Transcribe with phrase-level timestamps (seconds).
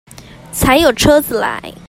[0.51, 1.73] 才有車子來